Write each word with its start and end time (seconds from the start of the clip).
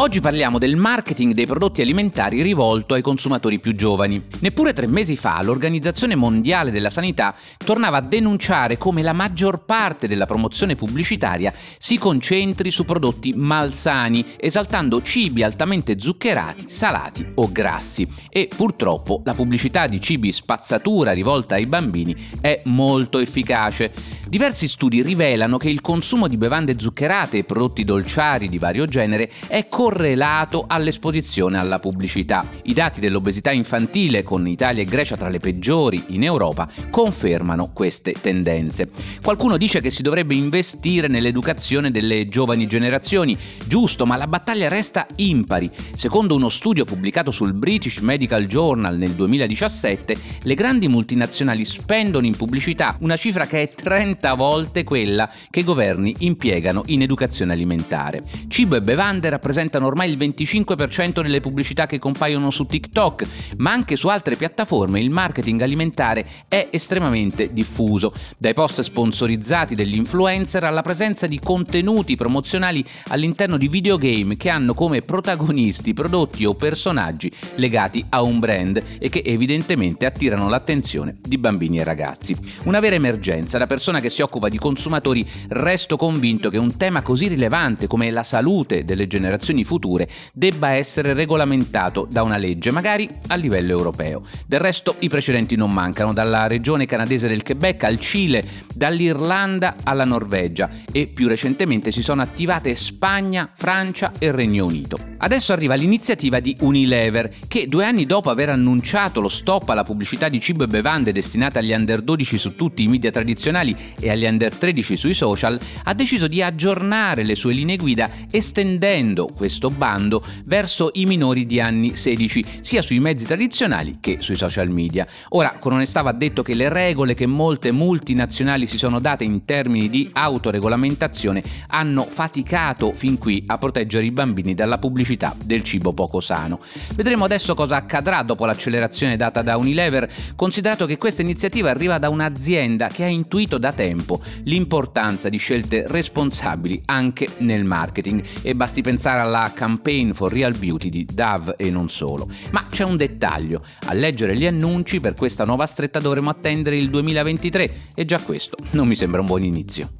Oggi 0.00 0.22
parliamo 0.22 0.56
del 0.56 0.76
marketing 0.76 1.34
dei 1.34 1.44
prodotti 1.44 1.82
alimentari 1.82 2.40
rivolto 2.40 2.94
ai 2.94 3.02
consumatori 3.02 3.58
più 3.58 3.74
giovani. 3.74 4.28
Neppure 4.38 4.72
tre 4.72 4.86
mesi 4.86 5.14
fa 5.14 5.42
l'Organizzazione 5.42 6.14
Mondiale 6.14 6.70
della 6.70 6.88
Sanità 6.88 7.36
tornava 7.62 7.98
a 7.98 8.00
denunciare 8.00 8.78
come 8.78 9.02
la 9.02 9.12
maggior 9.12 9.62
parte 9.66 10.08
della 10.08 10.24
promozione 10.24 10.74
pubblicitaria 10.74 11.52
si 11.76 11.98
concentri 11.98 12.70
su 12.70 12.86
prodotti 12.86 13.34
malsani, 13.34 14.24
esaltando 14.38 15.02
cibi 15.02 15.42
altamente 15.42 15.98
zuccherati, 16.00 16.70
salati 16.70 17.32
o 17.34 17.52
grassi. 17.52 18.08
E 18.30 18.48
purtroppo 18.56 19.20
la 19.26 19.34
pubblicità 19.34 19.86
di 19.86 20.00
cibi 20.00 20.32
spazzatura 20.32 21.12
rivolta 21.12 21.56
ai 21.56 21.66
bambini 21.66 22.16
è 22.40 22.62
molto 22.64 23.18
efficace. 23.18 23.92
Diversi 24.30 24.66
studi 24.66 25.02
rivelano 25.02 25.58
che 25.58 25.68
il 25.68 25.82
consumo 25.82 26.26
di 26.26 26.38
bevande 26.38 26.78
zuccherate 26.78 27.36
e 27.36 27.44
prodotti 27.44 27.84
dolciari 27.84 28.48
di 28.48 28.58
vario 28.58 28.86
genere 28.86 29.30
è 29.48 29.66
correlato 29.90 30.66
all'esposizione 30.68 31.58
alla 31.58 31.80
pubblicità. 31.80 32.46
I 32.62 32.72
dati 32.72 33.00
dell'obesità 33.00 33.50
infantile, 33.50 34.22
con 34.22 34.46
Italia 34.46 34.82
e 34.82 34.86
Grecia 34.86 35.16
tra 35.16 35.28
le 35.28 35.40
peggiori 35.40 36.00
in 36.08 36.22
Europa, 36.22 36.68
confermano 36.90 37.70
queste 37.72 38.12
tendenze. 38.12 38.88
Qualcuno 39.20 39.56
dice 39.56 39.80
che 39.80 39.90
si 39.90 40.02
dovrebbe 40.02 40.34
investire 40.34 41.08
nell'educazione 41.08 41.90
delle 41.90 42.28
giovani 42.28 42.68
generazioni, 42.68 43.36
giusto, 43.66 44.06
ma 44.06 44.16
la 44.16 44.28
battaglia 44.28 44.68
resta 44.68 45.08
impari. 45.16 45.68
Secondo 45.94 46.36
uno 46.36 46.48
studio 46.48 46.84
pubblicato 46.84 47.32
sul 47.32 47.52
British 47.52 47.98
Medical 47.98 48.46
Journal 48.46 48.96
nel 48.96 49.10
2017, 49.10 50.16
le 50.42 50.54
grandi 50.54 50.86
multinazionali 50.86 51.64
spendono 51.64 52.26
in 52.26 52.36
pubblicità 52.36 52.96
una 53.00 53.16
cifra 53.16 53.46
che 53.46 53.62
è 53.62 53.66
30 53.66 54.20
30 54.20 54.34
volte 54.34 54.84
quella 54.84 55.30
che 55.50 55.60
i 55.60 55.64
governi 55.64 56.14
impiegano 56.20 56.82
in 56.86 57.02
educazione 57.02 57.52
alimentare. 57.52 58.22
Cibo 58.48 58.76
e 58.76 58.82
bevande 58.82 59.28
rappresentano 59.28 59.79
ormai 59.86 60.10
il 60.10 60.18
25% 60.18 61.22
delle 61.22 61.40
pubblicità 61.40 61.86
che 61.86 61.98
compaiono 61.98 62.50
su 62.50 62.66
TikTok, 62.66 63.26
ma 63.58 63.72
anche 63.72 63.96
su 63.96 64.08
altre 64.08 64.36
piattaforme 64.36 65.00
il 65.00 65.10
marketing 65.10 65.60
alimentare 65.60 66.26
è 66.48 66.68
estremamente 66.70 67.52
diffuso, 67.52 68.12
dai 68.38 68.54
post 68.54 68.80
sponsorizzati 68.80 69.74
degli 69.74 69.94
influencer 69.94 70.64
alla 70.64 70.82
presenza 70.82 71.26
di 71.26 71.38
contenuti 71.38 72.16
promozionali 72.16 72.84
all'interno 73.08 73.56
di 73.56 73.68
videogame 73.68 74.36
che 74.36 74.48
hanno 74.48 74.74
come 74.74 75.02
protagonisti 75.02 75.94
prodotti 75.94 76.44
o 76.44 76.54
personaggi 76.54 77.30
legati 77.56 78.04
a 78.08 78.22
un 78.22 78.38
brand 78.38 78.82
e 78.98 79.08
che 79.08 79.22
evidentemente 79.24 80.06
attirano 80.06 80.48
l'attenzione 80.48 81.16
di 81.20 81.38
bambini 81.38 81.78
e 81.78 81.84
ragazzi. 81.84 82.36
Una 82.64 82.80
vera 82.80 82.96
emergenza, 82.96 83.58
da 83.58 83.66
persona 83.66 84.00
che 84.00 84.10
si 84.10 84.22
occupa 84.22 84.48
di 84.48 84.58
consumatori, 84.58 85.26
resto 85.48 85.96
convinto 85.96 86.50
che 86.50 86.58
un 86.58 86.76
tema 86.76 87.02
così 87.02 87.28
rilevante 87.28 87.86
come 87.86 88.10
la 88.10 88.22
salute 88.22 88.84
delle 88.84 89.06
generazioni 89.06 89.59
future 89.64 90.08
debba 90.32 90.70
essere 90.70 91.12
regolamentato 91.12 92.06
da 92.10 92.22
una 92.22 92.36
legge, 92.36 92.70
magari 92.70 93.08
a 93.28 93.34
livello 93.34 93.70
europeo. 93.70 94.22
Del 94.46 94.60
resto 94.60 94.96
i 95.00 95.08
precedenti 95.08 95.56
non 95.56 95.72
mancano, 95.72 96.12
dalla 96.12 96.46
regione 96.46 96.86
canadese 96.86 97.28
del 97.28 97.42
Quebec 97.42 97.84
al 97.84 97.98
Cile, 97.98 98.44
dall'Irlanda 98.74 99.76
alla 99.82 100.04
Norvegia 100.04 100.68
e 100.92 101.06
più 101.06 101.28
recentemente 101.28 101.90
si 101.90 102.02
sono 102.02 102.22
attivate 102.22 102.74
Spagna, 102.74 103.50
Francia 103.54 104.12
e 104.18 104.30
Regno 104.32 104.64
Unito. 104.64 104.98
Adesso 105.18 105.52
arriva 105.52 105.74
l'iniziativa 105.74 106.40
di 106.40 106.56
Unilever 106.60 107.30
che 107.46 107.66
due 107.66 107.84
anni 107.84 108.06
dopo 108.06 108.30
aver 108.30 108.50
annunciato 108.50 109.20
lo 109.20 109.28
stop 109.28 109.68
alla 109.68 109.84
pubblicità 109.84 110.28
di 110.28 110.40
cibo 110.40 110.64
e 110.64 110.66
bevande 110.66 111.12
destinate 111.12 111.58
agli 111.58 111.72
under 111.72 112.00
12 112.00 112.38
su 112.38 112.56
tutti 112.56 112.82
i 112.82 112.88
media 112.88 113.10
tradizionali 113.10 113.76
e 113.98 114.10
agli 114.10 114.24
under 114.24 114.54
13 114.54 114.96
sui 114.96 115.14
social, 115.14 115.58
ha 115.84 115.94
deciso 115.94 116.26
di 116.26 116.42
aggiornare 116.42 117.24
le 117.24 117.34
sue 117.34 117.52
linee 117.52 117.76
guida 117.76 118.08
estendendo 118.30 119.28
questo 119.50 119.70
bando 119.70 120.22
verso 120.44 120.90
i 120.94 121.06
minori 121.06 121.44
di 121.44 121.60
anni 121.60 121.96
16, 121.96 122.44
sia 122.60 122.82
sui 122.82 123.00
mezzi 123.00 123.26
tradizionali 123.26 123.98
che 124.00 124.18
sui 124.20 124.36
social 124.36 124.68
media. 124.70 125.06
Ora, 125.30 125.56
con 125.58 125.72
onestà 125.72 126.02
va 126.02 126.12
detto 126.12 126.42
che 126.42 126.54
le 126.54 126.68
regole 126.68 127.14
che 127.14 127.26
molte 127.26 127.72
multinazionali 127.72 128.66
si 128.68 128.78
sono 128.78 129.00
date 129.00 129.24
in 129.24 129.44
termini 129.44 129.90
di 129.90 130.08
autoregolamentazione 130.12 131.42
hanno 131.68 132.04
faticato 132.04 132.92
fin 132.92 133.18
qui 133.18 133.42
a 133.46 133.58
proteggere 133.58 134.04
i 134.04 134.12
bambini 134.12 134.54
dalla 134.54 134.78
pubblicità 134.78 135.34
del 135.44 135.62
cibo 135.64 135.92
poco 135.92 136.20
sano. 136.20 136.60
Vedremo 136.94 137.24
adesso 137.24 137.54
cosa 137.54 137.76
accadrà 137.76 138.22
dopo 138.22 138.46
l'accelerazione 138.46 139.16
data 139.16 139.42
da 139.42 139.56
Unilever, 139.56 140.08
considerato 140.36 140.86
che 140.86 140.96
questa 140.96 141.22
iniziativa 141.22 141.70
arriva 141.70 141.98
da 141.98 142.08
un'azienda 142.08 142.86
che 142.86 143.02
ha 143.02 143.08
intuito 143.08 143.58
da 143.58 143.72
tempo 143.72 143.88
tempo 143.90 144.20
l'importanza 144.44 145.28
di 145.28 145.36
scelte 145.36 145.84
responsabili 145.86 146.82
anche 146.86 147.28
nel 147.38 147.64
marketing 147.64 148.22
e 148.42 148.54
basti 148.54 148.82
pensare 148.82 149.20
alla 149.20 149.39
campaign 149.48 150.12
for 150.12 150.32
real 150.32 150.56
beauty 150.56 150.88
di 150.90 151.06
Dove 151.06 151.54
e 151.56 151.70
non 151.70 151.88
solo. 151.88 152.28
Ma 152.50 152.66
c'è 152.68 152.84
un 152.84 152.96
dettaglio, 152.96 153.64
a 153.86 153.92
leggere 153.92 154.36
gli 154.36 154.44
annunci 154.44 155.00
per 155.00 155.14
questa 155.14 155.44
nuova 155.44 155.66
stretta 155.66 156.00
dovremo 156.00 156.28
attendere 156.28 156.76
il 156.76 156.90
2023 156.90 157.72
e 157.94 158.04
già 158.04 158.20
questo 158.20 158.56
non 158.72 158.86
mi 158.86 158.94
sembra 158.94 159.20
un 159.20 159.26
buon 159.26 159.42
inizio. 159.42 159.90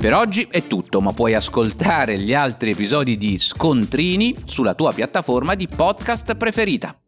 Per 0.00 0.14
oggi 0.14 0.48
è 0.50 0.66
tutto, 0.66 1.02
ma 1.02 1.12
puoi 1.12 1.34
ascoltare 1.34 2.18
gli 2.18 2.32
altri 2.32 2.70
episodi 2.70 3.18
di 3.18 3.36
Scontrini 3.38 4.34
sulla 4.46 4.74
tua 4.74 4.92
piattaforma 4.94 5.54
di 5.54 5.68
podcast 5.68 6.34
preferita. 6.36 6.98